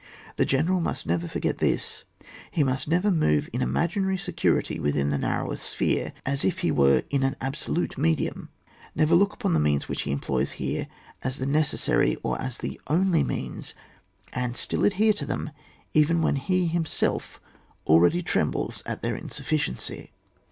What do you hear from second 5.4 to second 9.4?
sphere, as if ho were in an absolute medium; never look